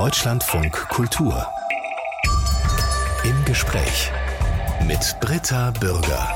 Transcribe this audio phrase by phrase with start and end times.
[0.00, 1.46] Deutschlandfunk Kultur.
[3.22, 4.10] Im Gespräch
[4.86, 6.26] mit Britta Bürger.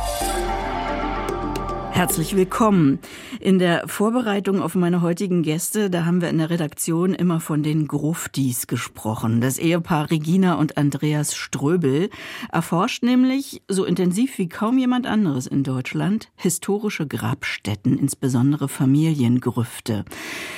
[1.94, 2.98] Herzlich willkommen.
[3.38, 7.62] In der Vorbereitung auf meine heutigen Gäste, da haben wir in der Redaktion immer von
[7.62, 9.40] den Gruftis gesprochen.
[9.40, 12.10] Das Ehepaar Regina und Andreas Ströbel
[12.50, 20.04] erforscht nämlich so intensiv wie kaum jemand anderes in Deutschland historische Grabstätten, insbesondere Familiengrüfte.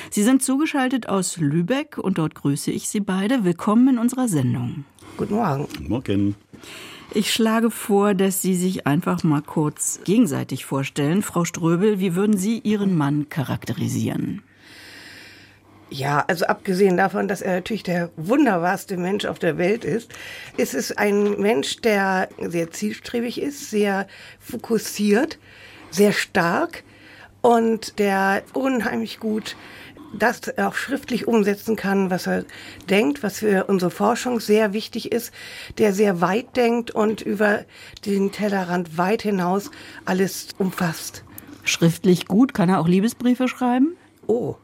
[0.09, 3.43] Sie sind zugeschaltet aus Lübeck und dort grüße ich Sie beide.
[3.43, 4.85] Willkommen in unserer Sendung.
[5.17, 5.67] Guten Morgen.
[5.67, 6.35] Guten Morgen.
[7.17, 11.23] Ich schlage vor, dass Sie sich einfach mal kurz gegenseitig vorstellen.
[11.23, 14.43] Frau Ströbel, wie würden Sie Ihren Mann charakterisieren?
[15.89, 20.11] Ja, also abgesehen davon, dass er natürlich der wunderbarste Mensch auf der Welt ist,
[20.57, 24.05] ist es ein Mensch, der sehr zielstrebig ist, sehr
[24.39, 25.39] fokussiert,
[25.89, 26.83] sehr stark
[27.41, 29.55] und der unheimlich gut
[30.13, 32.45] das auch schriftlich umsetzen kann, was er
[32.89, 35.31] denkt, was für unsere Forschung sehr wichtig ist,
[35.77, 37.65] der sehr weit denkt und über
[38.05, 39.71] den Tellerrand weit hinaus
[40.05, 41.23] alles umfasst.
[41.63, 43.95] Schriftlich gut, kann er auch Liebesbriefe schreiben?
[44.25, 44.55] Oh,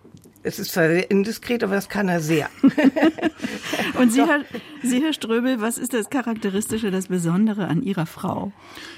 [0.44, 2.50] es ist zwar sehr indiskret, aber das kann er sehr.
[4.00, 4.44] Und Sie Herr,
[4.84, 8.52] Sie, Herr Ströbel, was ist das Charakteristische, das Besondere an Ihrer Frau?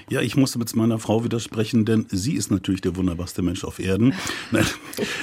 [0.10, 3.80] Ja, ich muss mit meiner Frau widersprechen, denn sie ist natürlich der wunderbarste Mensch auf
[3.80, 4.14] Erden.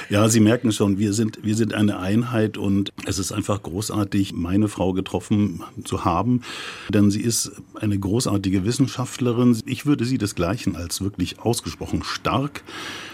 [0.09, 4.33] Ja, Sie merken schon, wir sind, wir sind eine Einheit und es ist einfach großartig,
[4.33, 6.41] meine Frau getroffen zu haben,
[6.89, 9.61] denn sie ist eine großartige Wissenschaftlerin.
[9.65, 12.63] Ich würde sie desgleichen als wirklich ausgesprochen stark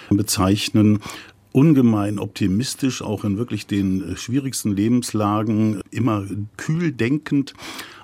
[0.10, 1.00] bezeichnen
[1.52, 6.26] ungemein optimistisch, auch in wirklich den äh, schwierigsten Lebenslagen, immer
[6.58, 7.54] kühl denkend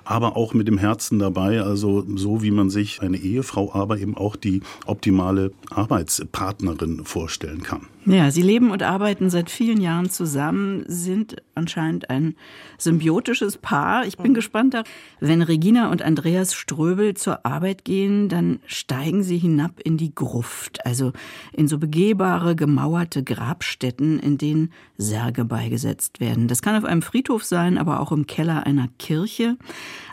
[0.06, 4.16] aber auch mit dem Herzen dabei, also so wie man sich eine Ehefrau, aber eben
[4.16, 7.88] auch die optimale Arbeitspartnerin vorstellen kann.
[8.08, 12.36] Ja, Sie leben und arbeiten seit vielen Jahren zusammen, sind anscheinend ein
[12.78, 14.06] symbiotisches Paar.
[14.06, 14.34] Ich bin mhm.
[14.34, 14.86] gespannt darauf.
[15.18, 20.86] Wenn Regina und Andreas Ströbel zur Arbeit gehen, dann steigen sie hinab in die Gruft,
[20.86, 21.12] also
[21.52, 26.46] in so begehbare, gemauerte Grabstätten, in denen Särge beigesetzt werden.
[26.46, 29.56] Das kann auf einem Friedhof sein, aber auch im Keller einer Kirche.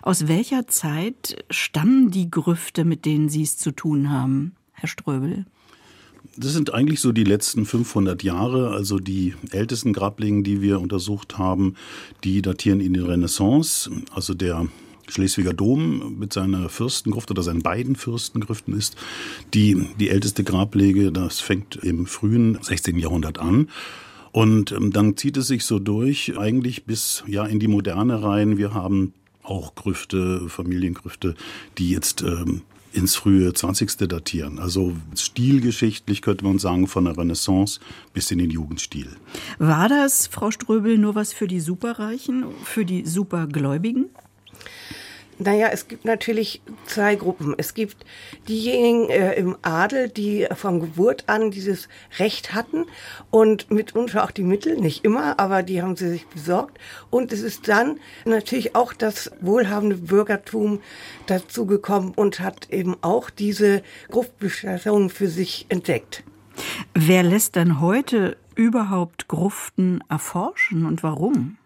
[0.01, 5.45] Aus welcher Zeit stammen die Grüfte, mit denen Sie es zu tun haben, Herr Ströbel?
[6.35, 8.71] Das sind eigentlich so die letzten 500 Jahre.
[8.71, 11.75] Also die ältesten Grablingen, die wir untersucht haben,
[12.23, 13.91] die datieren in die Renaissance.
[14.11, 14.67] Also der
[15.07, 18.95] Schleswiger Dom mit seiner Fürstengruft oder seinen beiden Fürstengrüften ist
[19.53, 21.11] die, die älteste Grablege.
[21.11, 22.97] Das fängt im frühen 16.
[22.97, 23.69] Jahrhundert an.
[24.31, 28.57] Und ähm, dann zieht es sich so durch, eigentlich bis ja in die Moderne rein.
[28.57, 29.13] Wir haben
[29.43, 31.35] auch Grüfte, Familiengrüfte,
[31.77, 33.97] die jetzt ähm, ins frühe 20.
[34.07, 34.59] datieren.
[34.59, 37.79] Also stilgeschichtlich könnte man sagen, von der Renaissance
[38.13, 39.07] bis in den Jugendstil.
[39.57, 44.09] War das, Frau Ströbel, nur was für die Superreichen, für die Supergläubigen?
[45.39, 47.55] Naja, es gibt natürlich zwei Gruppen.
[47.57, 48.05] Es gibt
[48.47, 51.89] diejenigen äh, im Adel, die von Geburt an dieses
[52.19, 52.85] Recht hatten
[53.31, 56.79] und mitunter auch die Mittel, nicht immer, aber die haben sie sich besorgt.
[57.09, 60.81] Und es ist dann natürlich auch das wohlhabende Bürgertum
[61.25, 66.23] dazu gekommen und hat eben auch diese Gruftbestattung für sich entdeckt.
[66.93, 71.57] Wer lässt denn heute überhaupt Gruften erforschen und warum?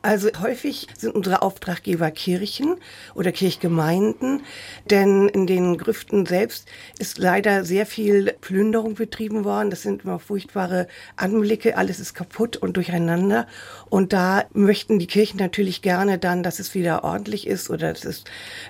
[0.00, 2.76] Also häufig sind unsere Auftraggeber Kirchen
[3.14, 4.42] oder Kirchgemeinden,
[4.90, 9.70] denn in den Grüften selbst ist leider sehr viel Plünderung betrieben worden.
[9.70, 13.46] Das sind immer furchtbare Anblicke, alles ist kaputt und durcheinander.
[13.90, 18.04] Und da möchten die Kirchen natürlich gerne dann, dass es wieder ordentlich ist oder dass
[18.04, 18.24] es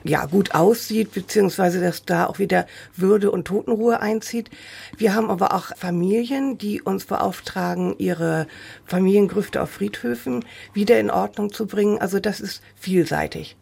[0.04, 4.50] ja gut aussieht, beziehungsweise dass da auch wieder Würde und Totenruhe einzieht.
[4.96, 8.46] Wir haben aber auch Familien, die uns beauftragen, ihre
[8.86, 11.98] Familiengrüfte auf Friedhöfen wieder in Ordnung zu bringen.
[11.98, 13.56] Also das ist vielseitig.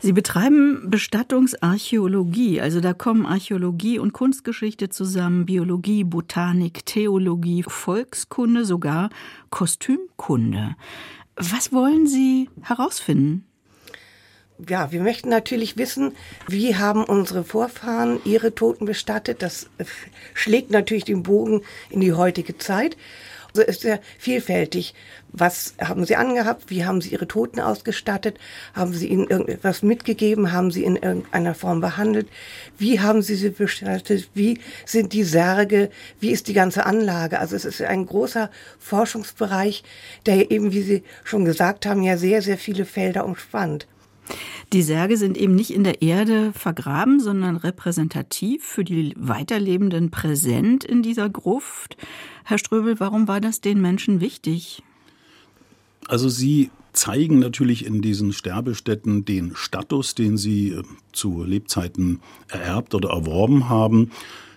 [0.00, 9.10] Sie betreiben Bestattungsarchäologie, also da kommen Archäologie und Kunstgeschichte zusammen, Biologie, Botanik, Theologie, Volkskunde, sogar
[9.50, 10.74] Kostümkunde.
[11.36, 13.46] Was wollen Sie herausfinden?
[14.68, 16.12] Ja, wir möchten natürlich wissen,
[16.46, 19.42] wie haben unsere Vorfahren ihre Toten bestattet.
[19.42, 19.68] Das
[20.34, 22.96] schlägt natürlich den Bogen in die heutige Zeit.
[23.54, 24.94] Also ist sehr vielfältig.
[25.30, 26.70] Was haben Sie angehabt?
[26.70, 28.38] Wie haben Sie Ihre Toten ausgestattet?
[28.74, 30.52] Haben Sie ihnen irgendetwas mitgegeben?
[30.52, 32.28] Haben Sie in irgendeiner Form behandelt?
[32.78, 34.30] Wie haben Sie sie bestattet?
[34.34, 35.90] Wie sind die Särge?
[36.18, 37.40] Wie ist die ganze Anlage?
[37.40, 39.84] Also es ist ein großer Forschungsbereich,
[40.24, 43.86] der eben, wie Sie schon gesagt haben, ja sehr, sehr viele Felder umspannt.
[44.72, 50.84] Die Särge sind eben nicht in der Erde vergraben, sondern repräsentativ für die Weiterlebenden präsent
[50.84, 51.96] in dieser Gruft.
[52.44, 54.82] Herr Ströbel, warum war das den Menschen wichtig?
[56.08, 60.82] Also sie zeigen natürlich in diesen Sterbestätten den Status, den sie äh,
[61.12, 64.10] zu Lebzeiten ererbt oder erworben haben.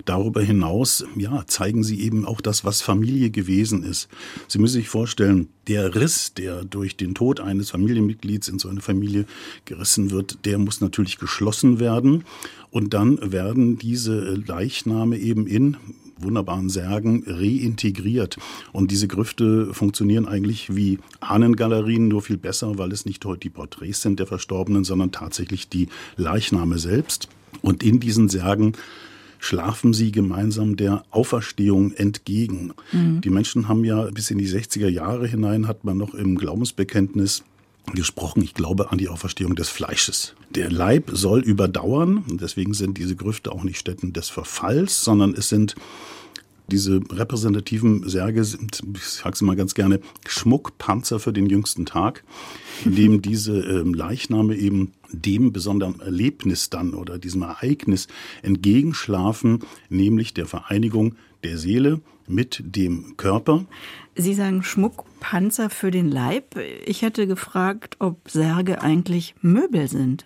[0.06, 4.08] Darüber hinaus, ja, zeigen sie eben auch das, was Familie gewesen ist.
[4.48, 8.82] Sie müssen sich vorstellen, der Riss, der durch den Tod eines Familienmitglieds in so eine
[8.82, 9.26] Familie
[9.66, 12.24] gerissen wird, der muss natürlich geschlossen werden.
[12.70, 15.78] Und dann werden diese Leichname eben in
[16.18, 18.38] wunderbaren Särgen reintegriert.
[18.72, 23.50] Und diese Grüfte funktionieren eigentlich wie Ahnengalerien, nur viel besser, weil es nicht heute die
[23.50, 27.28] Porträts sind der Verstorbenen, sondern tatsächlich die Leichname selbst.
[27.62, 28.74] Und in diesen Särgen
[29.46, 32.74] schlafen sie gemeinsam der Auferstehung entgegen.
[32.92, 33.22] Mhm.
[33.22, 37.44] Die Menschen haben ja bis in die 60er Jahre hinein, hat man noch im Glaubensbekenntnis
[37.94, 40.34] gesprochen, ich glaube an die Auferstehung des Fleisches.
[40.50, 45.36] Der Leib soll überdauern und deswegen sind diese Grüfte auch nicht Stätten des Verfalls, sondern
[45.36, 45.76] es sind
[46.72, 52.24] diese repräsentativen Särge sind, ich sage es mal ganz gerne, Schmuckpanzer für den jüngsten Tag,
[52.84, 58.08] in dem diese ähm, Leichname eben dem besonderen Erlebnis dann oder diesem Ereignis
[58.42, 59.60] entgegenschlafen,
[59.90, 63.66] nämlich der Vereinigung der Seele mit dem Körper.
[64.16, 66.58] Sie sagen Schmuckpanzer für den Leib.
[66.86, 70.26] Ich hätte gefragt, ob Särge eigentlich Möbel sind.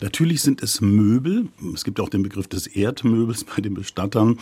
[0.00, 1.48] Natürlich sind es Möbel.
[1.74, 4.38] Es gibt auch den Begriff des Erdmöbels bei den Bestattern.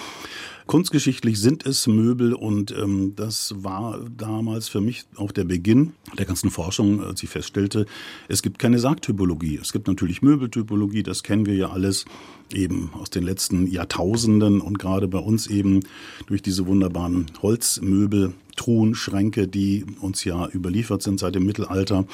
[0.67, 6.25] Kunstgeschichtlich sind es Möbel und ähm, das war damals für mich auch der Beginn der
[6.25, 7.85] ganzen Forschung, als ich feststellte,
[8.29, 9.59] es gibt keine Sargtypologie.
[9.61, 12.07] Es gibt natürlich Möbeltypologie, das kennen wir ja alles
[12.53, 15.81] eben aus den letzten Jahrtausenden und gerade bei uns eben
[16.27, 22.05] durch diese wunderbaren Holzmöbel, Truhen, Schränke, die uns ja überliefert sind seit dem Mittelalter.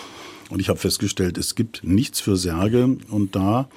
[0.50, 3.68] Und ich habe festgestellt, es gibt nichts für Särge und da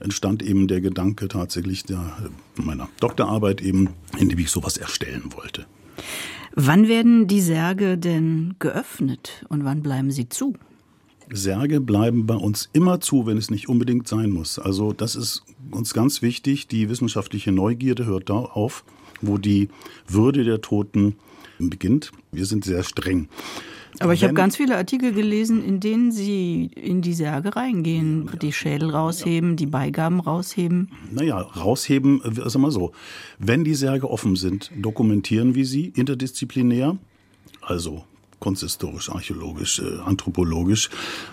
[0.00, 2.16] entstand eben der Gedanke tatsächlich der,
[2.56, 5.66] meiner Doktorarbeit eben, in dem ich sowas erstellen wollte.
[6.54, 10.54] Wann werden die Särge denn geöffnet und wann bleiben sie zu?
[11.30, 14.58] Särge bleiben bei uns immer zu, wenn es nicht unbedingt sein muss.
[14.58, 16.68] Also das ist uns ganz wichtig.
[16.68, 18.84] Die wissenschaftliche Neugierde hört da auf,
[19.22, 19.68] wo die
[20.06, 21.16] Würde der Toten
[21.70, 22.12] beginnt.
[22.30, 23.28] Wir sind sehr streng.
[24.00, 28.38] Aber ich habe ganz viele Artikel gelesen, in denen Sie in die Särge reingehen, ja,
[28.38, 29.56] die Schädel rausheben, ja.
[29.56, 30.90] die Beigaben rausheben.
[31.10, 32.92] Naja, rausheben, äh, sag mal so,
[33.38, 36.96] wenn die Särge offen sind, dokumentieren wir sie interdisziplinär,
[37.60, 38.04] also
[38.40, 40.90] kunsthistorisch, archäologisch, äh, anthropologisch,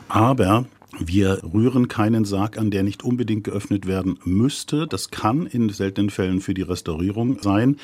[0.09, 0.65] aber
[0.97, 4.88] wir rühren keinen Sarg an, der nicht unbedingt geöffnet werden müsste.
[4.88, 7.77] Das kann in seltenen Fällen für die Restaurierung sein.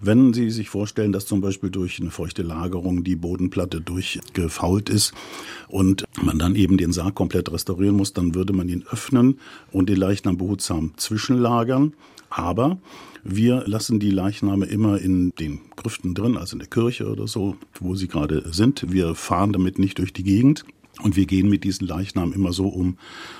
[0.00, 5.12] Wenn Sie sich vorstellen, dass zum Beispiel durch eine feuchte Lagerung die Bodenplatte durchgefault ist
[5.68, 9.38] und man dann eben den Sarg komplett restaurieren muss, dann würde man ihn öffnen
[9.70, 11.92] und den Leichnam behutsam zwischenlagern.
[12.30, 12.78] Aber
[13.28, 17.56] wir lassen die Leichname immer in den Grüften drin, also in der Kirche oder so,
[17.80, 18.92] wo sie gerade sind.
[18.92, 20.64] Wir fahren damit nicht durch die Gegend.
[21.02, 22.96] Und wir gehen mit diesen Leichnam immer so um,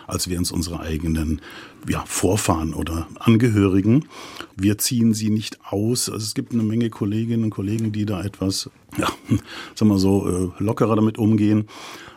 [0.06, 1.40] als wären es unsere eigenen
[1.88, 4.04] ja, Vorfahren oder Angehörigen.
[4.56, 6.10] Wir ziehen sie nicht aus.
[6.10, 9.08] Also es gibt eine Menge Kolleginnen und Kollegen, die da etwas, ja,
[9.74, 11.66] sagen wir so, äh, lockerer damit umgehen.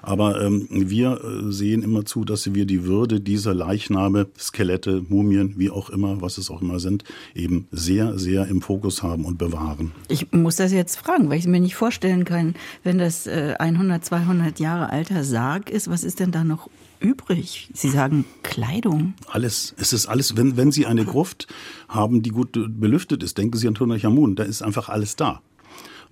[0.02, 5.56] Aber ähm, wir äh, sehen immer zu, dass wir die Würde dieser Leichname, Skelette, Mumien,
[5.58, 7.04] wie auch immer, was es auch immer sind,
[7.36, 9.92] eben sehr, sehr im Fokus haben und bewahren.
[10.08, 13.56] Ich muss das jetzt fragen, weil ich es mir nicht vorstellen kann, wenn das äh,
[13.60, 17.70] 100, 200 Jahre alter Sarg ist, was ist denn da noch übrig?
[17.74, 19.13] Sie sagen Kleidung.
[19.27, 19.74] Alles.
[19.77, 20.38] Es ist alles.
[20.38, 21.48] Wenn, wenn Sie eine Gruft
[21.88, 25.42] haben, die gut belüftet ist, denken Sie an Tutanchamun, da ist einfach alles da.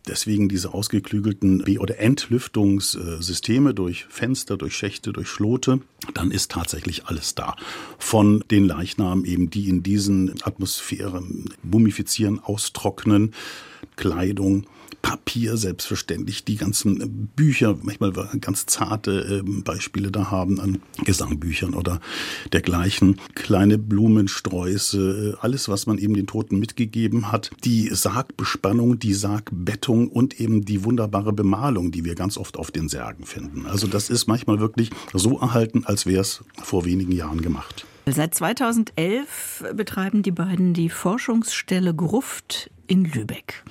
[0.07, 5.81] Deswegen diese ausgeklügelten Be- oder Entlüftungssysteme durch Fenster, durch Schächte, durch Schlote.
[6.13, 7.55] Dann ist tatsächlich alles da.
[7.97, 13.33] Von den Leichnam eben, die in diesen Atmosphären mumifizieren, austrocknen,
[13.97, 14.65] Kleidung,
[15.01, 18.11] Papier selbstverständlich, die ganzen Bücher, manchmal
[18.41, 21.99] ganz zarte ähm, Beispiele da haben an Gesangbüchern oder
[22.51, 29.13] dergleichen, kleine Blumensträuße, äh, alles, was man eben den Toten mitgegeben hat, die Sargbespannung, die
[29.13, 33.65] Sargbettung und eben die wunderbare Bemalung, die wir ganz oft auf den Särgen finden.
[33.65, 37.85] Also das ist manchmal wirklich so erhalten, als wäre es vor wenigen Jahren gemacht.
[38.09, 43.63] Seit 2011 betreiben die beiden die Forschungsstelle Gruft in Lübeck.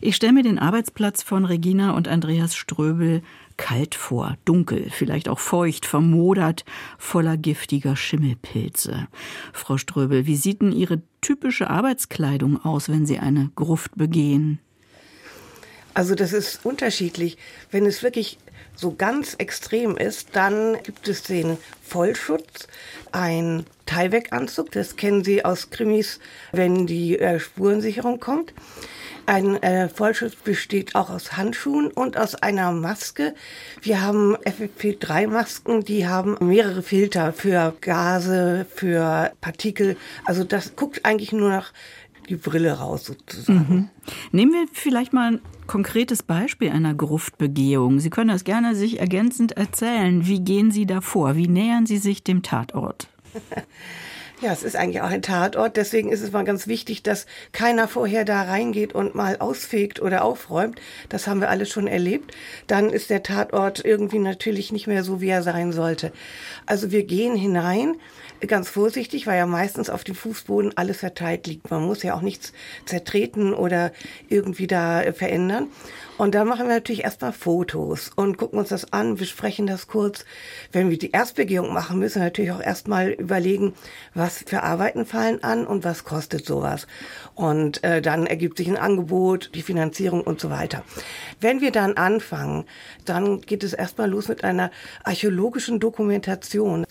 [0.00, 3.22] Ich stelle mir den Arbeitsplatz von Regina und Andreas Ströbel
[3.56, 6.64] kalt vor, dunkel, vielleicht auch feucht, vermodert,
[6.98, 9.08] voller giftiger Schimmelpilze.
[9.52, 14.58] Frau Ströbel, wie sieht denn Ihre typische Arbeitskleidung aus, wenn Sie eine Gruft begehen?
[15.94, 17.36] Also das ist unterschiedlich.
[17.70, 18.38] Wenn es wirklich
[18.74, 22.68] so ganz extrem ist, dann gibt es den Vollschutz,
[23.12, 26.18] ein Tyvek-Anzug, das kennen Sie aus Krimis,
[26.52, 28.54] wenn die äh, Spurensicherung kommt.
[29.26, 33.34] Ein äh, Vollschutz besteht auch aus Handschuhen und aus einer Maske.
[33.80, 39.96] Wir haben FFP3-Masken, die haben mehrere Filter für Gase, für Partikel.
[40.24, 41.72] Also das guckt eigentlich nur nach
[42.28, 43.58] die Brille raus sozusagen.
[43.68, 43.90] Mhm.
[44.32, 45.40] Nehmen wir vielleicht mal
[45.72, 47.98] konkretes Beispiel einer Gruftbegehung.
[47.98, 50.26] Sie können das gerne sich ergänzend erzählen.
[50.26, 51.34] Wie gehen Sie da vor?
[51.34, 53.08] Wie nähern Sie sich dem Tatort?
[54.42, 55.76] Ja, es ist eigentlich auch ein Tatort.
[55.76, 60.24] Deswegen ist es mal ganz wichtig, dass keiner vorher da reingeht und mal ausfegt oder
[60.24, 60.80] aufräumt.
[61.08, 62.34] Das haben wir alle schon erlebt.
[62.66, 66.12] Dann ist der Tatort irgendwie natürlich nicht mehr so, wie er sein sollte.
[66.66, 67.94] Also wir gehen hinein,
[68.48, 71.70] ganz vorsichtig, weil ja meistens auf dem Fußboden alles verteilt liegt.
[71.70, 72.52] Man muss ja auch nichts
[72.84, 73.92] zertreten oder
[74.28, 75.68] irgendwie da verändern.
[76.22, 80.24] Und da machen wir natürlich erstmal Fotos und gucken uns das an, besprechen das kurz.
[80.70, 83.74] Wenn wir die Erstbegehung machen, müssen wir natürlich auch erstmal überlegen,
[84.14, 86.86] was für Arbeiten fallen an und was kostet sowas.
[87.34, 90.84] Und äh, dann ergibt sich ein Angebot, die Finanzierung und so weiter.
[91.40, 92.66] Wenn wir dann anfangen,
[93.04, 94.70] dann geht es erstmal los mit einer
[95.02, 96.86] archäologischen Dokumentation.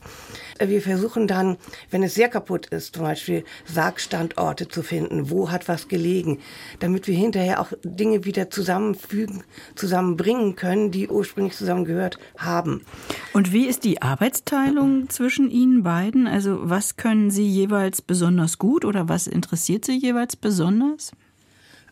[0.69, 1.57] Wir versuchen dann,
[1.89, 6.39] wenn es sehr kaputt ist, zum Beispiel Sargstandorte zu finden, wo hat was gelegen,
[6.79, 9.43] damit wir hinterher auch Dinge wieder zusammenfügen,
[9.75, 12.85] zusammenbringen können, die ursprünglich zusammengehört haben.
[13.33, 16.27] Und wie ist die Arbeitsteilung zwischen Ihnen beiden?
[16.27, 21.11] Also was können Sie jeweils besonders gut oder was interessiert Sie jeweils besonders?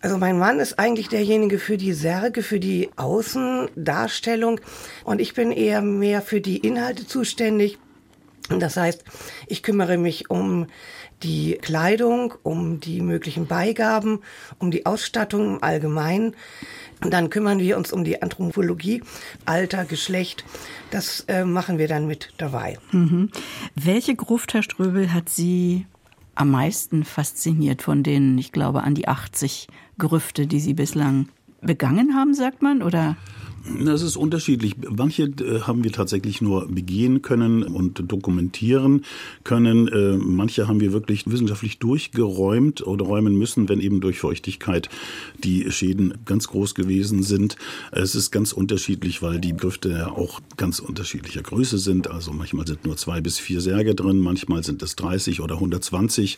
[0.01, 4.61] Also mein Mann ist eigentlich derjenige für die Särge, für die Außendarstellung
[5.03, 7.77] und ich bin eher mehr für die Inhalte zuständig.
[8.57, 9.03] Das heißt,
[9.47, 10.67] ich kümmere mich um
[11.23, 14.21] die Kleidung, um die möglichen Beigaben,
[14.57, 16.35] um die Ausstattung im Allgemeinen.
[17.03, 19.03] Und dann kümmern wir uns um die Anthropologie,
[19.45, 20.43] Alter, Geschlecht.
[20.91, 22.77] Das äh, machen wir dann mit dabei.
[22.91, 23.29] Mhm.
[23.75, 25.85] Welche Gruft, Herr Ströbel, hat Sie
[26.35, 31.29] am meisten fasziniert von denen, ich glaube, an die 80 Grüfte, die Sie bislang
[31.61, 32.81] begangen haben, sagt man?
[32.81, 33.17] Oder?
[33.83, 34.75] Das ist unterschiedlich.
[34.89, 39.05] Manche äh, haben wir tatsächlich nur begehen können und dokumentieren
[39.43, 39.87] können.
[39.87, 44.89] Äh, manche haben wir wirklich wissenschaftlich durchgeräumt oder räumen müssen, wenn eben durch Feuchtigkeit
[45.43, 47.55] die Schäden ganz groß gewesen sind.
[47.91, 52.09] Es ist ganz unterschiedlich, weil die Grüfte ja auch ganz unterschiedlicher Größe sind.
[52.09, 56.37] Also manchmal sind nur zwei bis vier Särge drin, manchmal sind es 30 oder 120.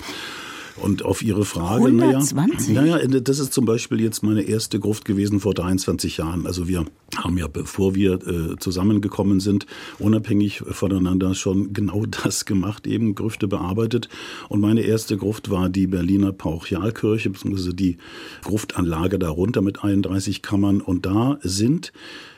[0.77, 2.73] Und auf Ihre Frage, 120?
[2.73, 6.47] naja, naja, das ist zum Beispiel jetzt meine erste Gruft gewesen vor 23 Jahren.
[6.47, 6.85] Also wir
[7.17, 9.65] haben ja, bevor wir äh, zusammengekommen sind,
[9.99, 14.09] unabhängig voneinander schon genau das gemacht, eben Grüfte bearbeitet.
[14.49, 17.97] Und meine erste Gruft war die Berliner Pauchialkirche, beziehungsweise die
[18.43, 20.81] Gruftanlage darunter mit 31 Kammern.
[20.81, 21.91] Und da sind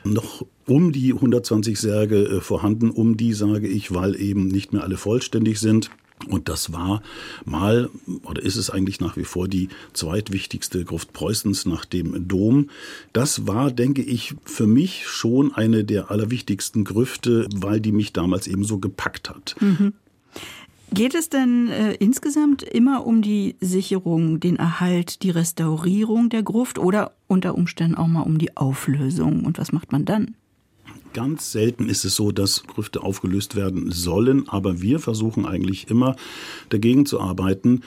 [0.04, 2.90] noch um die 120 Särge äh, vorhanden.
[2.90, 5.90] Um die sage ich, weil eben nicht mehr alle vollständig sind.
[6.28, 7.02] Und das war
[7.44, 7.90] mal,
[8.22, 12.70] oder ist es eigentlich nach wie vor die zweitwichtigste Gruft Preußens nach dem Dom.
[13.12, 18.46] Das war, denke ich, für mich schon eine der allerwichtigsten Grüfte, weil die mich damals
[18.46, 19.56] eben so gepackt hat.
[19.60, 19.92] Mhm.
[20.92, 26.78] Geht es denn äh, insgesamt immer um die Sicherung, den Erhalt, die Restaurierung der Gruft
[26.78, 29.44] oder unter Umständen auch mal um die Auflösung?
[29.44, 30.36] Und was macht man dann?
[31.14, 36.16] Ganz selten ist es so, dass Grüfte aufgelöst werden sollen, aber wir versuchen eigentlich immer
[36.70, 37.82] dagegen zu arbeiten.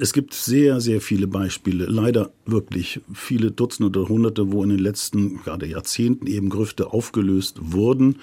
[0.00, 4.78] Es gibt sehr, sehr viele Beispiele, leider wirklich viele Dutzende oder Hunderte, wo in den
[4.78, 8.20] letzten gerade Jahrzehnten eben Grüfte aufgelöst wurden.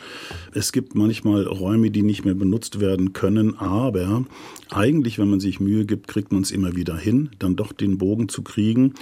[0.53, 4.23] Es gibt manchmal Räume, die nicht mehr benutzt werden können, aber
[4.69, 7.97] eigentlich, wenn man sich Mühe gibt, kriegt man es immer wieder hin, dann doch den
[7.97, 8.93] Bogen zu kriegen.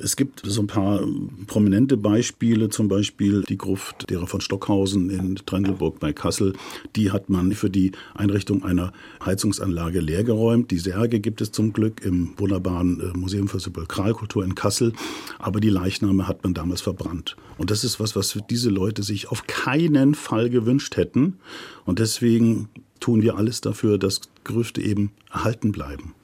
[0.00, 1.00] Es gibt so ein paar
[1.46, 6.54] prominente Beispiele, zum Beispiel die Gruft derer von Stockhausen in Trendelburg bei Kassel.
[6.96, 8.92] Die hat man für die Einrichtung einer
[9.24, 10.70] Heizungsanlage leergeräumt.
[10.70, 14.92] Die Särge gibt es zum Glück im wunderbaren äh, Museum für Sepulkralkultur in Kassel.
[15.38, 17.36] Aber die Leichname hat man damals verbrannt.
[17.56, 21.38] Und das ist was, was diese Leute sich auf keinen Fall gewünscht hätten.
[21.84, 22.68] Und deswegen
[23.00, 26.14] tun wir alles dafür, dass Gerüchte eben erhalten bleiben.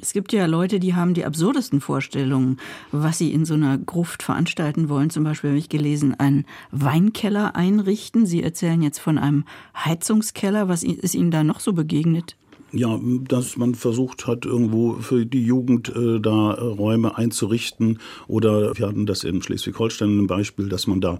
[0.00, 2.56] Es gibt ja Leute, die haben die absurdesten Vorstellungen,
[2.90, 5.10] was sie in so einer Gruft veranstalten wollen.
[5.10, 8.26] Zum Beispiel habe ich gelesen, einen Weinkeller einrichten.
[8.26, 9.44] Sie erzählen jetzt von einem
[9.76, 10.68] Heizungskeller.
[10.68, 12.36] Was ist Ihnen da noch so begegnet?
[12.72, 18.00] Ja, dass man versucht hat, irgendwo für die Jugend äh, da Räume einzurichten.
[18.26, 21.18] Oder wir hatten das in Schleswig-Holstein ein Beispiel, dass man da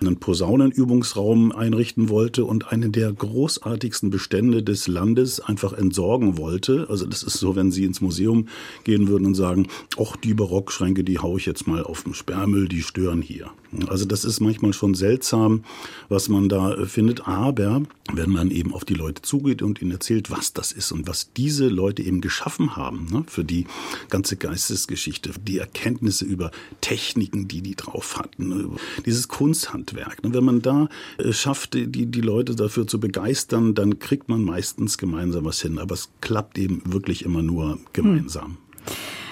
[0.00, 6.86] einen Posaunenübungsraum einrichten wollte und einen der großartigsten Bestände des Landes einfach entsorgen wollte.
[6.88, 8.48] Also das ist so, wenn Sie ins Museum
[8.84, 9.68] gehen würden und sagen,
[9.98, 13.50] ach, die Barockschränke, die haue ich jetzt mal auf den Sperrmüll, die stören hier.
[13.86, 15.62] Also das ist manchmal schon seltsam,
[16.08, 17.28] was man da findet.
[17.28, 17.82] Aber
[18.12, 21.06] wenn man eben auf die Leute zugeht und ihnen erzählt, was das ist, ist und
[21.06, 23.66] was diese Leute eben geschaffen haben ne, für die
[24.08, 30.24] ganze Geistesgeschichte, die Erkenntnisse über Techniken, die die drauf hatten, dieses Kunsthandwerk.
[30.24, 34.42] Ne, wenn man da äh, schafft, die, die Leute dafür zu begeistern, dann kriegt man
[34.42, 35.78] meistens gemeinsam was hin.
[35.78, 38.56] Aber es klappt eben wirklich immer nur gemeinsam.
[38.84, 38.90] Hm.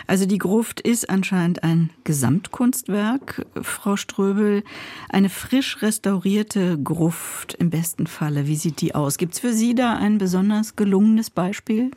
[0.09, 4.65] Also die Gruft ist anscheinend ein Gesamtkunstwerk, Frau Ströbel.
[5.11, 8.47] Eine frisch restaurierte Gruft im besten Falle.
[8.47, 9.19] Wie sieht die aus?
[9.19, 11.91] Gibt es für Sie da ein besonders gelungenes Beispiel?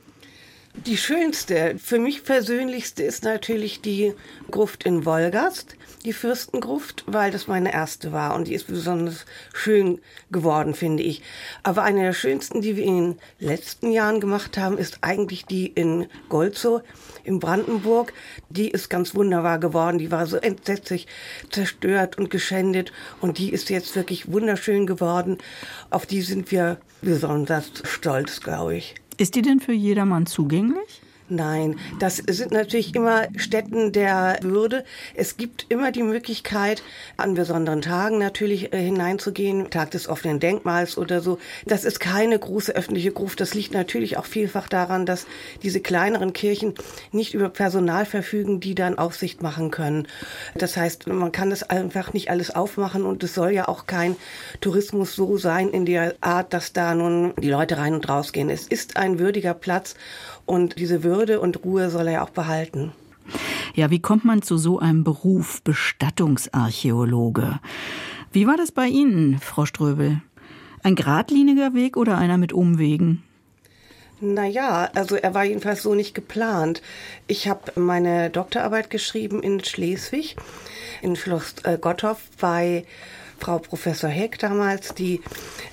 [0.73, 4.13] Die schönste, für mich persönlichste ist natürlich die
[4.49, 5.75] Gruft in Wolgast,
[6.05, 9.99] die Fürstengruft, weil das meine erste war und die ist besonders schön
[10.31, 11.23] geworden, finde ich.
[11.61, 15.67] Aber eine der schönsten, die wir in den letzten Jahren gemacht haben, ist eigentlich die
[15.67, 16.81] in Golzow
[17.25, 18.13] in Brandenburg.
[18.49, 19.97] Die ist ganz wunderbar geworden.
[19.97, 21.05] Die war so entsetzlich
[21.49, 25.37] zerstört und geschändet und die ist jetzt wirklich wunderschön geworden.
[25.89, 28.95] Auf die sind wir besonders stolz, glaube ich.
[29.21, 30.99] Ist die denn für jedermann zugänglich?
[31.33, 34.83] Nein, das sind natürlich immer Stätten der Würde.
[35.15, 36.83] Es gibt immer die Möglichkeit,
[37.15, 41.39] an besonderen Tagen natürlich äh, hineinzugehen, Tag des offenen Denkmals oder so.
[41.65, 43.39] Das ist keine große öffentliche Gruft.
[43.39, 45.25] Das liegt natürlich auch vielfach daran, dass
[45.63, 46.73] diese kleineren Kirchen
[47.13, 50.09] nicht über Personal verfügen, die dann Aufsicht machen können.
[50.55, 54.17] Das heißt, man kann das einfach nicht alles aufmachen und es soll ja auch kein
[54.59, 58.49] Tourismus so sein in der Art, dass da nun die Leute rein und rausgehen.
[58.49, 59.95] Es ist ein würdiger Platz
[60.45, 62.91] und diese Würde und Ruhe soll er auch behalten.
[63.73, 67.59] Ja, wie kommt man zu so einem Beruf Bestattungsarchäologe?
[68.31, 70.21] Wie war das bei Ihnen, Frau Ströbel?
[70.83, 73.23] Ein geradliniger Weg oder einer mit Umwegen?
[74.19, 76.81] Naja, also er war jedenfalls so nicht geplant.
[77.27, 80.35] Ich habe meine Doktorarbeit geschrieben in Schleswig,
[81.01, 82.85] in Schloss äh, Gottorf bei
[83.41, 85.21] Frau Professor Heck damals, die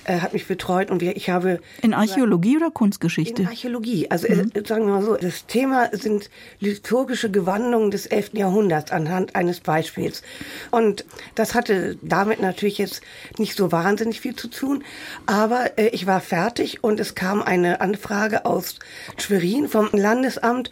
[0.05, 1.59] äh, hat mich betreut und wir, ich habe...
[1.81, 3.43] In Archäologie oder Kunstgeschichte?
[3.43, 4.09] In Archäologie.
[4.09, 4.51] Also mhm.
[4.53, 8.31] äh, sagen wir mal so, das Thema sind liturgische Gewandungen des 11.
[8.33, 10.23] Jahrhunderts anhand eines Beispiels.
[10.71, 13.01] Und das hatte damit natürlich jetzt
[13.37, 14.83] nicht so wahnsinnig viel zu tun,
[15.27, 18.79] aber äh, ich war fertig und es kam eine Anfrage aus
[19.17, 20.71] Schwerin vom Landesamt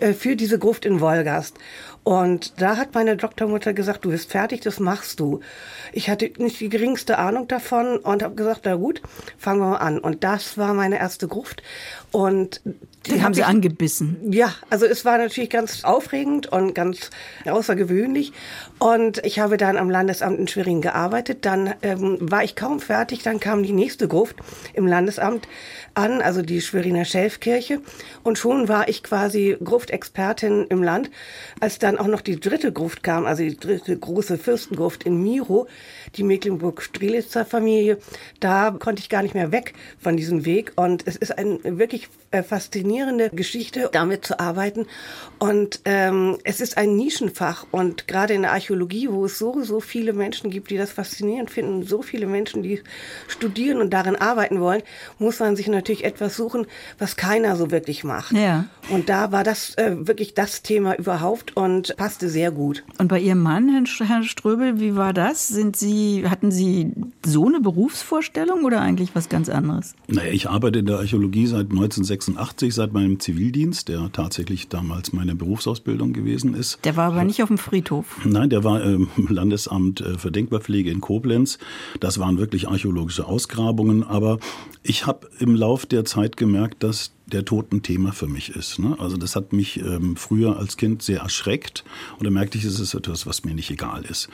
[0.00, 1.56] äh, für diese Gruft in Wolgast.
[2.04, 5.40] Und da hat meine Doktormutter gesagt, du bist fertig, das machst du.
[5.92, 9.00] Ich hatte nicht die geringste Ahnung davon und habe gesagt, na gut,
[9.38, 9.98] fangen wir mal an.
[9.98, 11.62] Und das war meine erste Gruft.
[12.10, 12.60] Und
[13.06, 14.32] die, die haben sie angebissen.
[14.32, 17.10] Ja, also es war natürlich ganz aufregend und ganz
[17.44, 18.32] außergewöhnlich.
[18.78, 21.44] Und ich habe dann am Landesamt in Schwerin gearbeitet.
[21.44, 23.22] Dann ähm, war ich kaum fertig.
[23.22, 24.36] Dann kam die nächste Gruft
[24.74, 25.48] im Landesamt
[25.94, 27.80] an, also die Schweriner Schelfkirche.
[28.22, 31.10] Und schon war ich quasi Gruftexpertin im Land.
[31.60, 35.66] Als dann auch noch die dritte Gruft kam, also die dritte große Fürstengruft in Miro,
[36.16, 37.98] die Mecklenburg-Strelitzer Familie,
[38.40, 40.72] da konnte ich gar nicht mehr weg von diesem Weg.
[40.76, 42.42] Und es ist ein wirklich äh,
[42.92, 44.86] faszinierende Geschichte, damit zu arbeiten.
[45.38, 47.66] Und ähm, es ist ein Nischenfach.
[47.70, 51.50] Und gerade in der Archäologie, wo es so, so viele Menschen gibt, die das faszinierend
[51.50, 52.80] finden, so viele Menschen, die
[53.28, 54.82] studieren und darin arbeiten wollen,
[55.18, 56.66] muss man sich natürlich etwas suchen,
[56.98, 58.32] was keiner so wirklich macht.
[58.32, 58.66] Ja.
[58.90, 62.84] Und da war das äh, wirklich das Thema überhaupt und passte sehr gut.
[62.98, 65.48] Und bei Ihrem Mann, Herrn Ströbel, wie war das?
[65.48, 66.92] Sind Sie, hatten Sie
[67.24, 69.94] so eine Berufsvorstellung oder eigentlich was ganz anderes?
[70.06, 75.36] Naja, ich arbeite in der Archäologie seit 1986, seit meinem Zivildienst, der tatsächlich damals meine
[75.36, 76.80] Berufsausbildung gewesen ist.
[76.84, 78.18] Der war aber nicht auf dem Friedhof.
[78.24, 81.58] Nein, der war im Landesamt äh, für Denkmalpflege in Koblenz.
[82.00, 84.40] Das waren wirklich archäologische Ausgrabungen, aber
[84.82, 88.80] ich habe im Lauf der Zeit gemerkt, dass der Tod ein Thema für mich ist.
[88.80, 88.96] Ne?
[88.98, 91.84] Also das hat mich ähm, früher als Kind sehr erschreckt
[92.18, 94.28] und da merkte ich, es ist etwas, was mir nicht egal ist.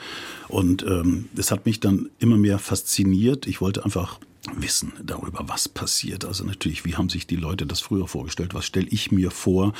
[0.47, 3.45] Und ähm, das hat mich dann immer mehr fasziniert.
[3.45, 4.19] Ich wollte einfach
[4.55, 6.25] wissen darüber, was passiert.
[6.25, 8.53] Also natürlich, wie haben sich die Leute das früher vorgestellt?
[8.53, 9.73] Was stelle ich mir vor?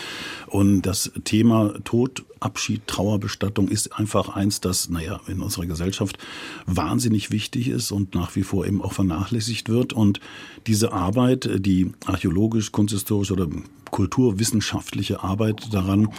[0.48, 6.18] Und das Thema Tod, Abschied, Trauerbestattung ist einfach eins, das, naja, in unserer Gesellschaft
[6.66, 9.94] wahnsinnig wichtig ist und nach wie vor eben auch vernachlässigt wird.
[9.94, 10.20] Und
[10.68, 13.48] diese Arbeit, die archäologisch, kunsthistorisch oder
[13.92, 16.10] kulturwissenschaftliche Arbeit daran,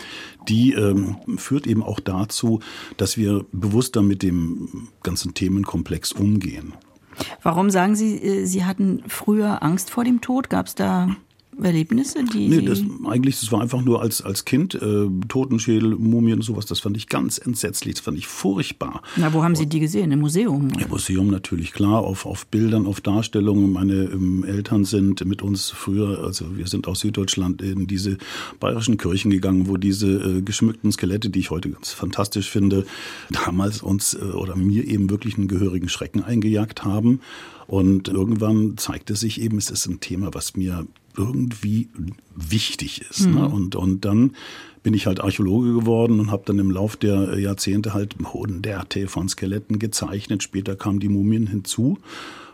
[0.49, 2.61] die ähm, führt eben auch dazu,
[2.97, 6.75] dass wir bewusster mit dem ganzen Themenkomplex umgehen.
[7.43, 10.51] Warum sagen Sie, äh, Sie hatten früher Angst vor dem Tod?
[10.51, 11.09] Gab es da
[11.63, 16.39] Erlebnisse, die nee, das, eigentlich, das war einfach nur als, als Kind, äh, Totenschädel, Mumien
[16.39, 19.03] und sowas, das fand ich ganz entsetzlich, das fand ich furchtbar.
[19.17, 20.11] Na, wo haben Sie die gesehen?
[20.13, 20.69] Im Museum?
[20.79, 23.73] Im Museum natürlich, klar, auf, auf Bildern, auf Darstellungen.
[23.73, 28.17] Meine ähm, Eltern sind mit uns früher, also wir sind aus Süddeutschland, in diese
[28.59, 32.87] bayerischen Kirchen gegangen, wo diese äh, geschmückten Skelette, die ich heute ganz fantastisch finde,
[33.31, 37.21] damals uns äh, oder mir eben wirklich einen gehörigen Schrecken eingejagt haben.
[37.71, 41.89] Und irgendwann zeigte sich eben, es ist ein Thema, was mir irgendwie
[42.35, 43.29] wichtig ist.
[43.29, 43.35] Mhm.
[43.35, 43.49] Ne?
[43.49, 44.33] Und, und dann
[44.83, 49.29] bin ich halt Archäologe geworden und habe dann im Lauf der Jahrzehnte halt hunderte von
[49.29, 50.43] Skeletten gezeichnet.
[50.43, 51.99] Später kamen die Mumien hinzu.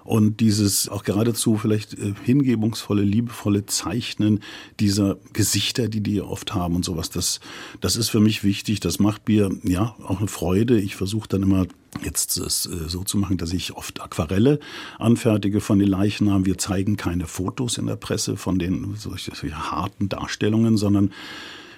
[0.06, 4.40] Und dieses auch geradezu vielleicht äh, hingebungsvolle, liebevolle Zeichnen
[4.80, 7.40] dieser Gesichter, die die oft haben und sowas, das,
[7.80, 8.80] das ist für mich wichtig.
[8.80, 10.80] Das macht mir ja auch eine Freude.
[10.80, 11.66] Ich versuche dann immer
[12.04, 14.60] jetzt es äh, so zu machen, dass ich oft Aquarelle
[14.98, 19.70] anfertige von den Leichen Wir zeigen keine Fotos in der Presse von den solche, solche
[19.70, 21.10] harten Darstellungen, sondern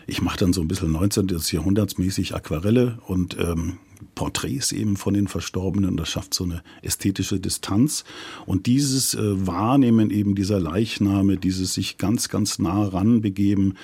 [0.09, 1.29] ich mache dann so ein bisschen 19.
[1.29, 3.79] Jahrhundertsmäßig Aquarelle und ähm,
[4.15, 5.99] Porträts eben von den Verstorbenen.
[5.99, 8.05] Das schafft so eine ästhetische Distanz.
[8.47, 13.75] Und dieses äh, Wahrnehmen eben dieser Leichname, dieses sich ganz, ganz nah ranbegeben,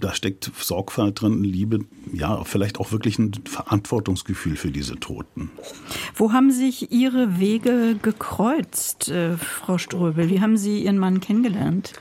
[0.00, 1.80] da steckt Sorgfalt drin, Liebe,
[2.12, 5.50] ja, vielleicht auch wirklich ein Verantwortungsgefühl für diese Toten.
[6.14, 10.28] Wo haben sich Ihre Wege gekreuzt, äh, Frau Ströbel?
[10.28, 11.92] Wie haben Sie Ihren Mann kennengelernt?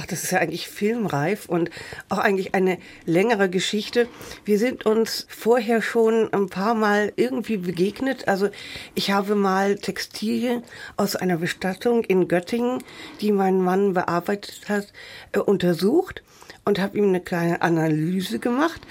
[0.00, 1.70] Ach, das ist ja eigentlich filmreif und
[2.08, 4.06] auch eigentlich eine längere Geschichte.
[4.44, 8.28] Wir sind uns vorher schon ein paar Mal irgendwie begegnet.
[8.28, 8.48] Also
[8.94, 10.62] ich habe mal Textilien
[10.96, 12.84] aus einer Bestattung in Göttingen,
[13.20, 14.92] die mein Mann bearbeitet hat,
[15.32, 16.22] äh, untersucht
[16.64, 18.82] und habe ihm eine kleine Analyse gemacht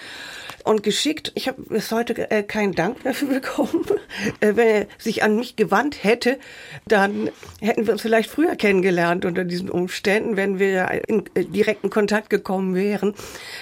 [0.68, 1.32] und geschickt.
[1.36, 3.86] Ich habe bis heute äh, keinen Dank dafür bekommen.
[4.40, 6.40] Äh, wenn er sich an mich gewandt hätte,
[6.88, 7.30] dann
[7.62, 12.30] hätten wir uns vielleicht früher kennengelernt unter diesen Umständen, wenn wir in äh, direkten Kontakt
[12.30, 13.14] gekommen wären.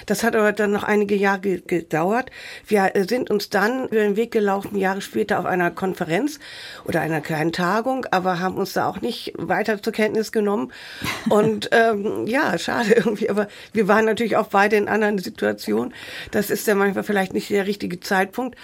[0.06, 2.30] Das hat aber dann noch einige Jahre gedauert.
[2.66, 6.38] Wir äh, sind uns dann über den Weg gelaufen, Jahre später auf einer Konferenz
[6.84, 10.72] oder einer kleinen Tagung, aber haben uns da auch nicht weiter zur Kenntnis genommen.
[11.28, 15.94] Und ähm, ja, schade irgendwie, aber wir waren natürlich auch beide in anderen Situationen.
[16.30, 18.56] Das ist ja manchmal war vielleicht nicht der richtige Zeitpunkt.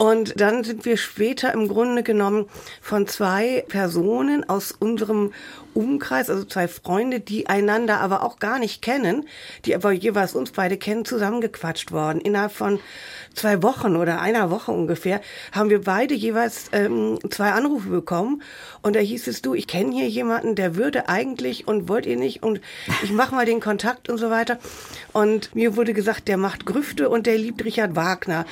[0.00, 2.46] Und dann sind wir später im Grunde genommen
[2.80, 5.34] von zwei Personen aus unserem
[5.74, 9.28] Umkreis, also zwei Freunde, die einander aber auch gar nicht kennen,
[9.66, 12.22] die aber jeweils uns beide kennen, zusammengequatscht worden.
[12.22, 12.80] Innerhalb von
[13.34, 15.20] zwei Wochen oder einer Woche ungefähr
[15.52, 18.42] haben wir beide jeweils ähm, zwei Anrufe bekommen
[18.82, 22.16] und da hieß es du, ich kenne hier jemanden, der würde eigentlich und wollt ihr
[22.16, 22.60] nicht und
[23.02, 24.58] ich mache mal den Kontakt und so weiter
[25.12, 28.46] und mir wurde gesagt, der macht Grüfte und der liebt Richard Wagner.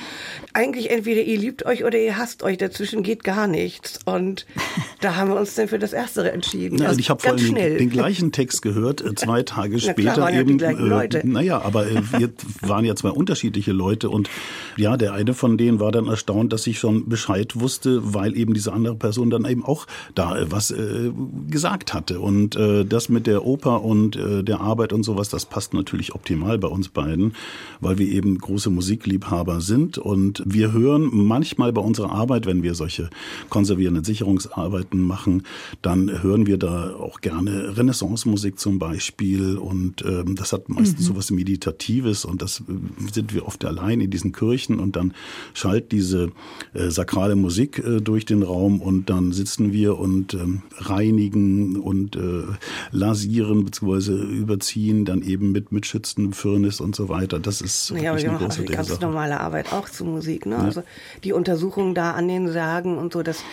[0.53, 4.45] Eigentlich entweder ihr liebt euch oder ihr hasst euch, dazwischen geht gar nichts und
[5.01, 6.79] da haben wir uns dann für das Erstere entschieden.
[6.79, 10.33] Ja, also ich habe vorhin den, den, gleichen Text gehört, äh, zwei Tage später klar,
[10.33, 10.59] eben.
[10.59, 14.29] Ja äh, naja, aber äh, wir waren ja zwei unterschiedliche Leute und
[14.77, 18.53] ja, der eine von denen war dann erstaunt, dass ich schon Bescheid wusste, weil eben
[18.53, 21.11] diese andere Person dann eben auch da äh, was äh,
[21.49, 22.19] gesagt hatte.
[22.19, 26.57] Und äh, das mit der Oper und der Arbeit und sowas, das passt natürlich optimal
[26.57, 27.33] bei uns beiden,
[27.79, 29.97] weil wir eben große Musikliebhaber sind.
[29.97, 33.09] Und wir hören manchmal bei unserer Arbeit, wenn wir solche
[33.49, 35.43] konservierenden Sicherungsarbeiten machen,
[35.81, 39.57] dann hören wir da auch gerne Renaissance-Musik zum Beispiel.
[39.57, 41.13] Und ähm, das hat meistens mhm.
[41.13, 45.13] sowas Meditatives und das äh, sind wir oft allein in diesen Kirchen und dann
[45.53, 46.31] schallt diese
[46.73, 52.15] äh, sakrale Musik äh, durch den Raum und dann sitzen wir und ähm, reinigen und
[52.15, 52.43] äh,
[52.91, 54.11] lasieren bzw.
[54.13, 57.39] überziehen, dann eben mit, mit Schützenfirnis und so weiter.
[57.39, 59.01] Das ist naja, aber wir machen also die ganz Sache.
[59.01, 60.45] normale Arbeit auch zu Musik.
[60.45, 60.55] Ne?
[60.55, 60.63] Ja.
[60.63, 60.83] Also
[61.23, 63.43] die Untersuchungen da an den Sagen und so, dass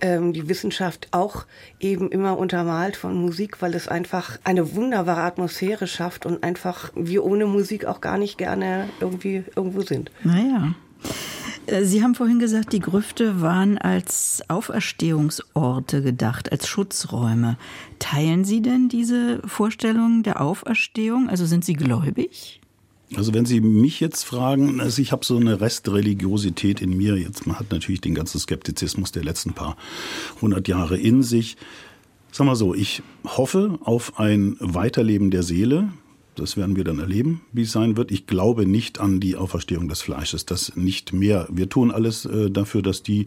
[0.00, 1.46] ähm, die Wissenschaft auch
[1.80, 7.24] eben immer untermalt von Musik, weil es einfach eine wunderbare Atmosphäre schafft und einfach wir
[7.24, 10.10] ohne Musik auch gar nicht gerne irgendwie irgendwo sind.
[10.22, 10.74] Naja.
[11.66, 17.56] Äh, Sie haben vorhin gesagt, die Grüfte waren als Auferstehungsorte gedacht, als Schutzräume.
[17.98, 21.28] Teilen Sie denn diese Vorstellung der Auferstehung?
[21.28, 22.60] Also sind Sie gläubig?
[23.16, 27.16] Also wenn Sie mich jetzt fragen, also ich habe so eine Restreligiosität in mir.
[27.16, 29.76] Jetzt man hat natürlich den ganzen Skeptizismus der letzten paar
[30.40, 31.56] hundert Jahre in sich.
[32.32, 35.88] Sag mal so, ich hoffe auf ein Weiterleben der Seele.
[36.34, 38.10] Das werden wir dann erleben, wie es sein wird.
[38.10, 41.46] Ich glaube nicht an die Auferstehung des Fleisches, das nicht mehr.
[41.48, 43.26] Wir tun alles äh, dafür, dass die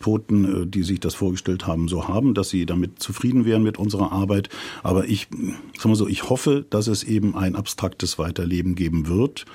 [0.00, 3.78] Toten, äh, die sich das vorgestellt haben, so haben, dass sie damit zufrieden wären mit
[3.78, 4.48] unserer Arbeit.
[4.82, 5.28] Aber ich,
[5.76, 9.46] sag mal so, ich hoffe, dass es eben ein abstraktes Weiterleben geben wird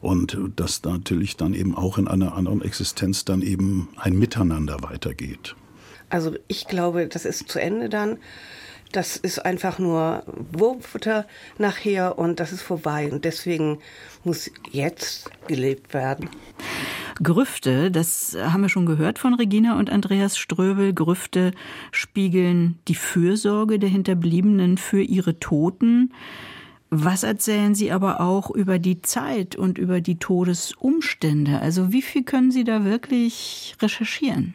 [0.00, 5.56] und dass natürlich dann eben auch in einer anderen Existenz dann eben ein Miteinander weitergeht.
[6.10, 8.18] Also ich glaube, das ist zu Ende dann.
[8.92, 11.26] Das ist einfach nur Wurmfutter
[11.58, 13.10] nachher und das ist vorbei.
[13.10, 13.78] Und deswegen
[14.22, 16.28] muss jetzt gelebt werden.
[17.22, 20.92] Grüfte, das haben wir schon gehört von Regina und Andreas Ströbel.
[20.92, 21.52] Grüfte
[21.92, 26.12] spiegeln die Fürsorge der Hinterbliebenen für ihre Toten.
[26.90, 31.60] Was erzählen Sie aber auch über die Zeit und über die Todesumstände?
[31.60, 34.54] Also wie viel können Sie da wirklich recherchieren?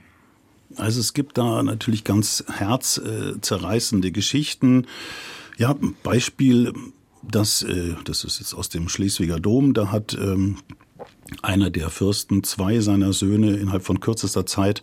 [0.75, 4.85] Also es gibt da natürlich ganz herzzerreißende Geschichten.
[5.57, 6.73] Ja, Beispiel,
[7.23, 10.57] das, äh, das ist jetzt aus dem Schleswiger Dom, da hat ähm,
[11.41, 14.81] einer der Fürsten zwei seiner Söhne innerhalb von kürzester Zeit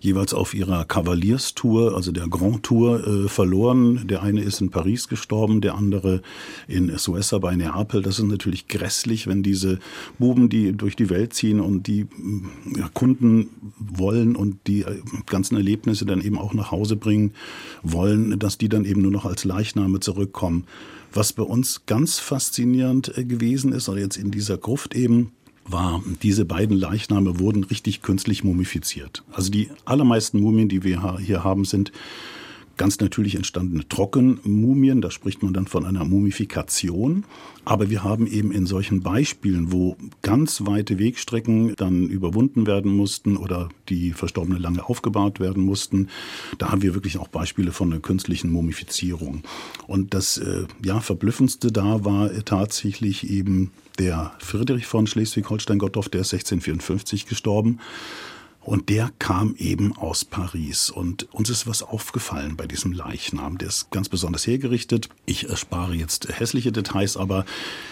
[0.00, 4.06] jeweils auf ihrer Kavalierstour, also der Grand Tour, äh, verloren.
[4.06, 6.22] Der eine ist in Paris gestorben, der andere
[6.66, 8.02] in Suessa bei Neapel.
[8.02, 9.78] Das ist natürlich grässlich, wenn diese
[10.18, 12.06] Buben, die durch die Welt ziehen und die
[12.76, 17.32] ja, Kunden wollen und die äh, ganzen Erlebnisse dann eben auch nach Hause bringen
[17.82, 20.64] wollen, dass die dann eben nur noch als Leichname zurückkommen.
[21.12, 25.32] Was bei uns ganz faszinierend äh, gewesen ist, oder jetzt in dieser Gruft eben,
[25.70, 29.22] war, diese beiden Leichname wurden richtig künstlich mumifiziert.
[29.32, 31.92] Also die allermeisten Mumien, die wir hier haben, sind
[32.78, 35.02] ganz natürlich entstandene Trockenmumien.
[35.02, 37.24] Da spricht man dann von einer Mumifikation.
[37.66, 43.36] Aber wir haben eben in solchen Beispielen, wo ganz weite Wegstrecken dann überwunden werden mussten
[43.36, 46.08] oder die Verstorbenen lange aufgebahrt werden mussten,
[46.56, 49.42] da haben wir wirklich auch Beispiele von einer künstlichen Mumifizierung.
[49.86, 56.32] Und das äh, ja, verblüffendste da war tatsächlich eben der Friedrich von Schleswig-Holstein-Gottorf, der ist
[56.32, 57.80] 1654 gestorben.
[58.68, 60.90] Und der kam eben aus Paris.
[60.90, 63.56] Und uns ist was aufgefallen bei diesem Leichnam.
[63.56, 65.08] Der ist ganz besonders hergerichtet.
[65.24, 67.46] Ich erspare jetzt hässliche Details, aber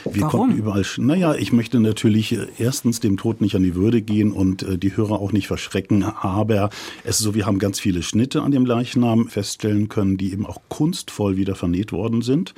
[0.05, 0.41] wir Warum?
[0.41, 0.85] konnten überall.
[0.99, 4.77] Naja, ich möchte natürlich äh, erstens dem Tod nicht an die Würde gehen und äh,
[4.77, 6.03] die Hörer auch nicht verschrecken.
[6.03, 6.69] Aber
[7.05, 10.45] es ist so, wir haben ganz viele Schnitte an dem Leichnam feststellen können, die eben
[10.45, 12.53] auch kunstvoll wieder vernäht worden sind.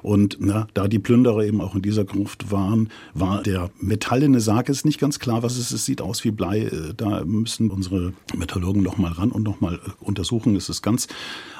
[0.00, 4.68] Und na, da die Plünderer eben auch in dieser Gruft waren, war der metallene Sarg
[4.68, 5.72] ist nicht ganz klar, was es ist.
[5.72, 6.60] Es sieht aus wie Blei.
[6.60, 10.56] Äh, da müssen müssen unsere Metallurgen noch mal ran und noch mal äh, untersuchen.
[10.56, 11.06] Es ist ganz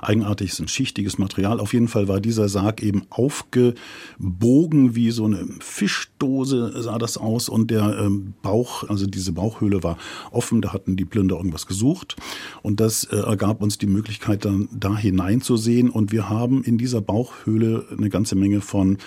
[0.01, 1.61] eigenartig, es ist ein schichtiges Material.
[1.61, 7.49] Auf jeden Fall war dieser Sarg eben aufgebogen wie so eine Fischdose sah das aus
[7.49, 9.99] und der ähm, Bauch, also diese Bauchhöhle war
[10.31, 10.61] offen.
[10.61, 12.17] Da hatten die Plünder irgendwas gesucht
[12.62, 17.01] und das äh, ergab uns die Möglichkeit dann da hineinzusehen und wir haben in dieser
[17.01, 18.99] Bauchhöhle eine ganze Menge von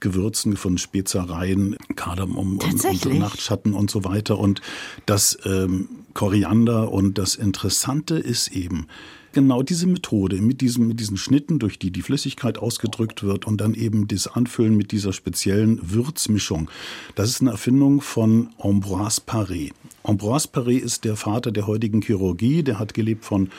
[0.00, 4.38] Gewürzen, von Spezereien, Kardamom und, und Nachtschatten und so weiter.
[4.38, 4.60] Und
[5.06, 8.86] das ähm, Koriander und das Interessante ist eben,
[9.32, 13.60] genau diese Methode mit, diesem, mit diesen Schnitten, durch die die Flüssigkeit ausgedrückt wird und
[13.60, 16.70] dann eben das Anfüllen mit dieser speziellen Würzmischung.
[17.14, 19.72] Das ist eine Erfindung von Ambroise Paré.
[20.02, 22.62] Ambroise Paré ist der Vater der heutigen Chirurgie.
[22.62, 23.50] Der hat gelebt von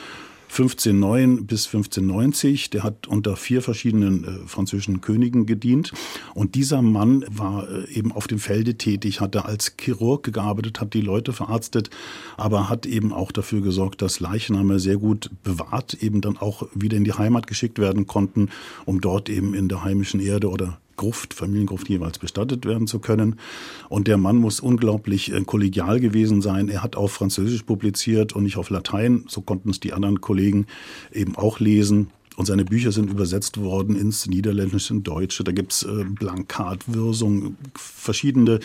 [0.52, 2.68] 1509 bis 1590.
[2.68, 5.92] Der hat unter vier verschiedenen äh, französischen Königen gedient.
[6.34, 10.78] Und dieser Mann war äh, eben auf dem Felde tätig, hat da als Chirurg gearbeitet,
[10.80, 11.88] hat die Leute verarztet,
[12.36, 16.98] aber hat eben auch dafür gesorgt, dass Leichname sehr gut bewahrt eben dann auch wieder
[16.98, 18.50] in die Heimat geschickt werden konnten,
[18.84, 23.40] um dort eben in der heimischen Erde oder Gruft, Familiengruft jeweils bestattet werden zu können.
[23.88, 26.68] Und der Mann muss unglaublich äh, kollegial gewesen sein.
[26.68, 29.24] Er hat auf Französisch publiziert und nicht auf Latein.
[29.26, 30.66] So konnten es die anderen Kollegen
[31.12, 32.12] eben auch lesen.
[32.36, 35.44] Und seine Bücher sind übersetzt worden ins Niederländische und Deutsche.
[35.44, 38.60] Da gibt's äh, Blankat, Würsung, verschiedene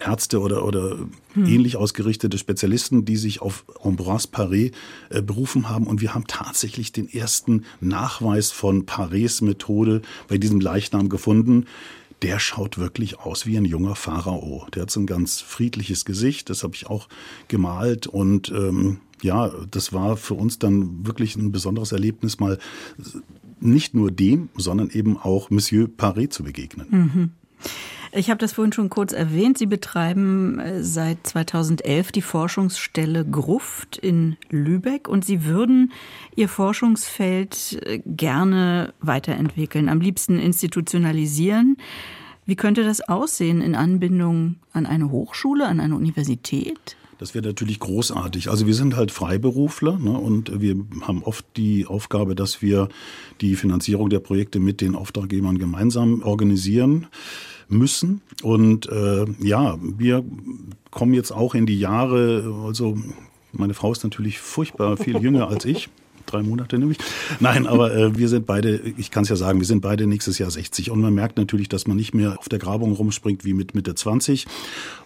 [0.00, 0.98] Ärzte oder, oder
[1.34, 1.46] hm.
[1.46, 4.72] ähnlich ausgerichtete Spezialisten, die sich auf Ambroise Paré
[5.10, 5.86] äh, berufen haben.
[5.86, 11.66] Und wir haben tatsächlich den ersten Nachweis von Parés Methode bei diesem Leichnam gefunden
[12.22, 14.66] der schaut wirklich aus wie ein junger Pharao.
[14.74, 17.08] Der hat so ein ganz friedliches Gesicht, das habe ich auch
[17.48, 22.58] gemalt und ähm, ja, das war für uns dann wirklich ein besonderes Erlebnis, mal
[23.60, 26.86] nicht nur dem, sondern eben auch Monsieur Paré zu begegnen.
[26.90, 27.30] Mhm.
[28.14, 29.56] Ich habe das vorhin schon kurz erwähnt.
[29.56, 35.92] Sie betreiben äh, seit 2011 die Forschungsstelle Gruft in Lübeck und Sie würden
[36.36, 41.78] Ihr Forschungsfeld äh, gerne weiterentwickeln, am liebsten institutionalisieren.
[42.44, 46.96] Wie könnte das aussehen in Anbindung an eine Hochschule, an eine Universität?
[47.16, 48.50] Das wäre natürlich großartig.
[48.50, 52.88] Also wir sind halt Freiberufler ne, und wir haben oft die Aufgabe, dass wir
[53.40, 57.06] die Finanzierung der Projekte mit den Auftraggebern gemeinsam organisieren
[57.72, 58.20] müssen.
[58.42, 60.24] Und äh, ja, wir
[60.90, 62.98] kommen jetzt auch in die Jahre, also
[63.52, 65.88] meine Frau ist natürlich furchtbar viel jünger als ich
[66.32, 66.98] drei Monate nämlich.
[67.40, 70.38] Nein, aber äh, wir sind beide, ich kann es ja sagen, wir sind beide nächstes
[70.38, 73.54] Jahr 60 und man merkt natürlich, dass man nicht mehr auf der Grabung rumspringt wie
[73.54, 74.46] mit Mitte 20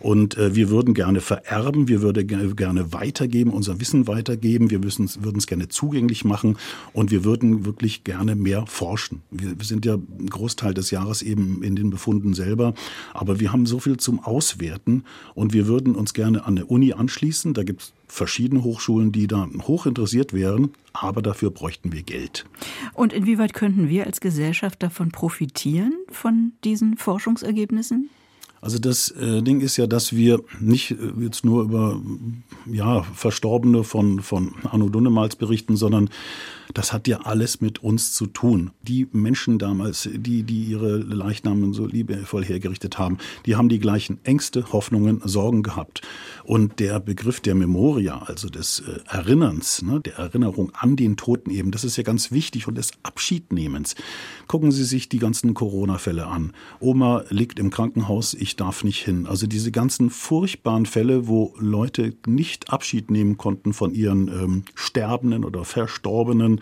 [0.01, 5.39] und äh, wir würden gerne vererben, wir würden gerne weitergeben, unser Wissen weitergeben, wir würden
[5.39, 6.57] es gerne zugänglich machen
[6.93, 9.23] und wir würden wirklich gerne mehr forschen.
[9.31, 12.75] Wir, wir sind ja einen Großteil des Jahres eben in den Befunden selber,
[13.13, 16.93] aber wir haben so viel zum Auswerten und wir würden uns gerne an der Uni
[16.93, 17.55] anschließen.
[17.55, 22.47] Da gibt es verschiedene Hochschulen, die da hoch interessiert wären, aber dafür bräuchten wir Geld.
[22.95, 28.11] Und inwieweit könnten wir als Gesellschaft davon profitieren, von diesen Forschungsergebnissen?
[28.61, 32.01] Also das äh, Ding ist ja, dass wir nicht äh, jetzt nur über
[32.67, 36.11] ja, Verstorbene von, von Arno Dunnemals berichten, sondern
[36.75, 38.71] das hat ja alles mit uns zu tun.
[38.83, 44.19] Die Menschen damals, die, die ihre Leichnamen so liebevoll hergerichtet haben, die haben die gleichen
[44.25, 46.03] Ängste, Hoffnungen, Sorgen gehabt.
[46.45, 51.51] Und der Begriff der Memoria, also des äh, Erinnerns, ne, der Erinnerung an den Toten
[51.51, 53.95] eben, das ist ja ganz wichtig und des Abschiednehmens.
[54.47, 56.53] Gucken Sie sich die ganzen Corona-Fälle an.
[56.81, 59.27] Oma liegt im Krankenhaus, ich darf nicht hin.
[59.27, 65.45] Also diese ganzen furchtbaren Fälle, wo Leute nicht Abschied nehmen konnten von ihren ähm, Sterbenden
[65.45, 66.56] oder Verstorbenen,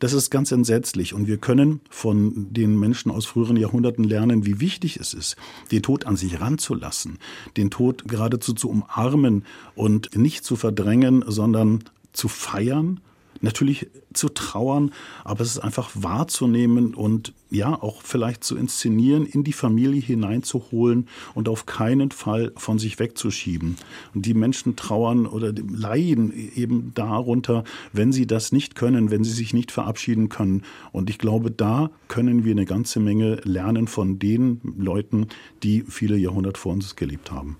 [0.00, 1.14] das ist ganz entsetzlich.
[1.14, 5.36] Und wir können von den Menschen aus früheren Jahrhunderten lernen, wie wichtig es ist,
[5.70, 7.18] den Tod an sich ranzulassen,
[7.56, 13.00] den Tod geradezu zu umarmen und nicht zu verdrängen, sondern zu feiern
[13.42, 14.92] natürlich zu trauern,
[15.24, 21.08] aber es ist einfach wahrzunehmen und ja, auch vielleicht zu inszenieren, in die Familie hineinzuholen
[21.34, 23.76] und auf keinen Fall von sich wegzuschieben.
[24.14, 29.32] Und die Menschen trauern oder leiden eben darunter, wenn sie das nicht können, wenn sie
[29.32, 30.62] sich nicht verabschieden können.
[30.92, 35.26] Und ich glaube, da können wir eine ganze Menge lernen von den Leuten,
[35.62, 37.58] die viele Jahrhunderte vor uns gelebt haben.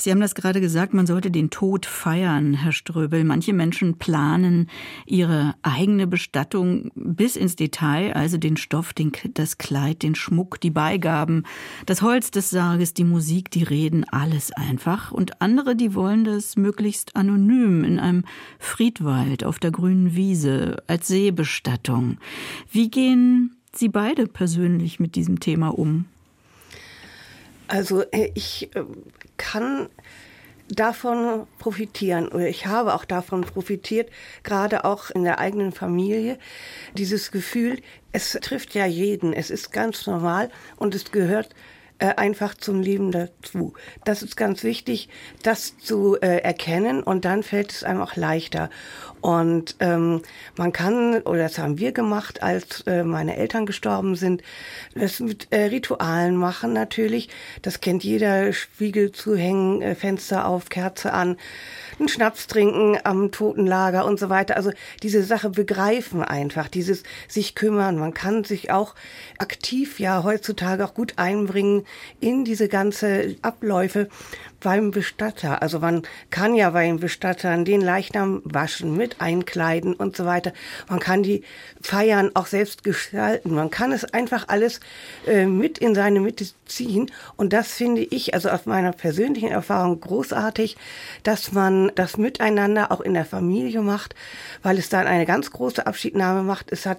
[0.00, 3.24] Sie haben das gerade gesagt, man sollte den Tod feiern, Herr Ströbel.
[3.24, 4.68] Manche Menschen planen
[5.06, 10.70] ihre eigene Bestattung bis ins Detail, also den Stoff, den, das Kleid, den Schmuck, die
[10.70, 11.42] Beigaben,
[11.86, 15.10] das Holz des Sarges, die Musik, die Reden, alles einfach.
[15.10, 18.24] Und andere, die wollen das möglichst anonym in einem
[18.60, 22.18] Friedwald auf der grünen Wiese als Seebestattung.
[22.70, 26.06] Wie gehen Sie beide persönlich mit diesem Thema um?
[27.68, 28.84] Also äh, ich äh,
[29.36, 29.88] kann
[30.68, 34.10] davon profitieren oder ich habe auch davon profitiert,
[34.42, 36.38] gerade auch in der eigenen Familie,
[36.94, 37.80] dieses Gefühl,
[38.12, 41.54] es trifft ja jeden, es ist ganz normal und es gehört
[41.98, 43.74] äh, einfach zum Leben dazu.
[44.04, 45.08] Das ist ganz wichtig,
[45.42, 48.70] das zu äh, erkennen und dann fällt es einem auch leichter.
[49.20, 50.22] Und ähm,
[50.56, 54.42] man kann, oder das haben wir gemacht, als äh, meine Eltern gestorben sind,
[54.94, 57.28] das mit äh, Ritualen machen natürlich.
[57.62, 61.36] Das kennt jeder, Spiegel zu hängen, äh, Fenster auf, Kerze an
[61.98, 64.56] einen Schnaps trinken am Totenlager und so weiter.
[64.56, 64.70] Also
[65.02, 67.98] diese Sache begreifen einfach, dieses sich kümmern.
[67.98, 68.94] Man kann sich auch
[69.38, 71.84] aktiv ja heutzutage auch gut einbringen
[72.20, 74.08] in diese ganze Abläufe
[74.60, 75.62] beim Bestatter.
[75.62, 80.52] Also man kann ja beim Bestattern den Leichnam waschen, mit einkleiden und so weiter.
[80.88, 81.42] Man kann die
[81.80, 83.54] Feiern auch selbst gestalten.
[83.54, 84.80] Man kann es einfach alles
[85.26, 87.10] äh, mit in seine Mitte ziehen.
[87.36, 90.76] Und das finde ich, also aus meiner persönlichen Erfahrung großartig,
[91.22, 94.14] dass man das miteinander auch in der Familie macht,
[94.62, 96.72] weil es dann eine ganz große Abschiednahme macht.
[96.72, 96.98] Es hat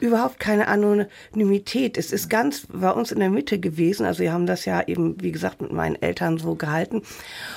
[0.00, 1.96] überhaupt keine Anonymität.
[1.96, 4.04] Es ist ganz bei uns in der Mitte gewesen.
[4.04, 7.06] Also wir haben das ja eben, wie gesagt, mit meinen Eltern so gehalten Leuten.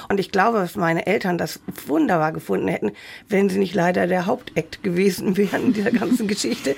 [0.09, 2.91] Und ich glaube, dass meine Eltern das wunderbar gefunden hätten,
[3.29, 6.75] wenn sie nicht leider der Hauptakt gewesen wären in dieser ganzen Geschichte.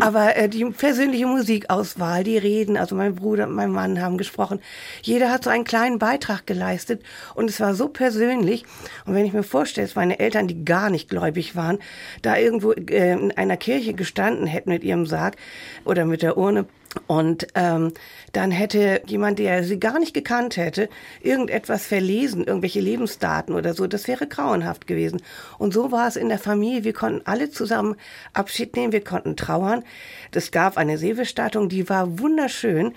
[0.00, 4.60] Aber äh, die persönliche Musikauswahl, die Reden, also mein Bruder und mein Mann haben gesprochen.
[5.02, 7.02] Jeder hat so einen kleinen Beitrag geleistet
[7.34, 8.64] und es war so persönlich.
[9.04, 11.78] Und wenn ich mir vorstelle, dass meine Eltern, die gar nicht gläubig waren,
[12.22, 15.36] da irgendwo äh, in einer Kirche gestanden hätten mit ihrem Sarg
[15.84, 16.66] oder mit der Urne,
[17.06, 17.92] und ähm,
[18.32, 20.88] dann hätte jemand, der sie gar nicht gekannt hätte,
[21.20, 23.86] irgendetwas verlesen, irgendwelche Lebensdaten oder so.
[23.86, 25.22] Das wäre grauenhaft gewesen.
[25.58, 26.84] Und so war es in der Familie.
[26.84, 27.96] Wir konnten alle zusammen
[28.32, 29.84] Abschied nehmen, wir konnten trauern.
[30.32, 32.92] Es gab eine Seebestattung, die war wunderschön.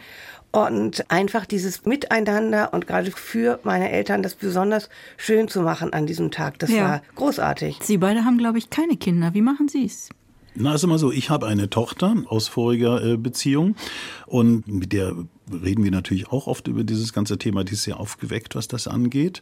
[0.51, 6.07] Und einfach dieses Miteinander und gerade für meine Eltern das besonders schön zu machen an
[6.07, 6.83] diesem Tag, das ja.
[6.83, 7.77] war großartig.
[7.83, 9.35] Sie beide haben, glaube ich, keine Kinder.
[9.35, 10.09] Wie machen Sie es?
[10.55, 13.75] Na, ist immer so, ich habe eine Tochter aus voriger äh, Beziehung
[14.25, 15.15] und mit der
[15.63, 18.87] reden wir natürlich auch oft über dieses ganze Thema, die ist sehr aufgeweckt, was das
[18.87, 19.41] angeht.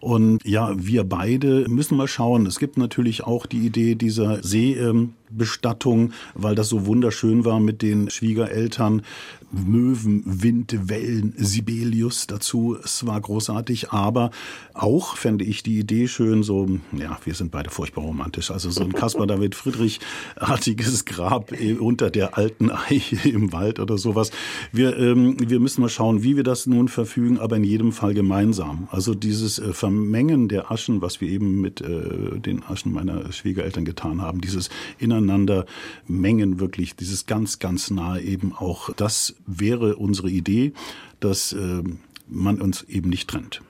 [0.00, 2.46] Und ja, wir beide müssen mal schauen.
[2.46, 8.10] Es gibt natürlich auch die Idee dieser Seebestattung, weil das so wunderschön war mit den
[8.10, 9.02] Schwiegereltern.
[9.50, 12.76] Möwen, Wind, Wellen, Sibelius dazu.
[12.82, 14.30] Es war großartig, aber
[14.74, 18.50] auch fände ich die Idee schön, so, ja, wir sind beide furchtbar romantisch.
[18.50, 24.30] Also so ein Caspar David Friedrich-artiges Grab unter der alten Eiche im Wald oder sowas.
[24.70, 28.14] Wir, ähm, wir müssen mal schauen, wie wir das nun verfügen, aber in jedem Fall
[28.14, 28.88] gemeinsam.
[28.90, 33.84] Also dieses äh, Vermengen der Aschen, was wir eben mit äh, den Aschen meiner Schwiegereltern
[33.84, 35.66] getan haben, dieses ineinander
[36.06, 40.72] Mengen wirklich, dieses ganz, ganz nahe eben auch, das wäre unsere Idee,
[41.20, 41.82] dass äh,
[42.28, 43.62] man uns eben nicht trennt.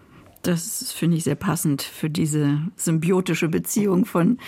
[0.42, 4.38] Das finde ich sehr passend für diese symbiotische Beziehung von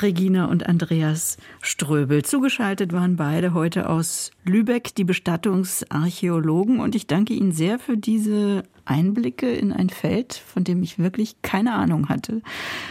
[0.00, 2.24] Regina und Andreas Ströbel.
[2.24, 6.80] Zugeschaltet waren beide heute aus Lübeck, die Bestattungsarchäologen.
[6.80, 11.40] Und ich danke Ihnen sehr für diese Einblicke in ein Feld, von dem ich wirklich
[11.42, 12.42] keine Ahnung hatte.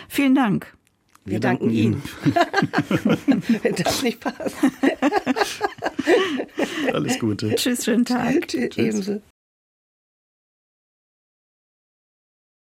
[0.07, 0.73] Vielen Dank.
[1.25, 2.03] Wir, Wir danken, danken Ihnen.
[3.63, 4.55] Wenn das nicht passt.
[6.93, 7.55] Alles Gute.
[7.55, 8.47] Tschüss, schönen Tag.
[8.47, 8.77] Tschüss.
[8.77, 9.21] Ebenso.